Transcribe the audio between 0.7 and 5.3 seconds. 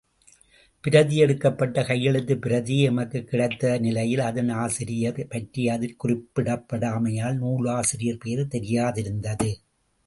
பிரதியெடுக்கப்பட்ட கையெழுத்துப்பிரதியே எமக்குக் கிடைத்த நிலையில் அதன் ஆசிரியர்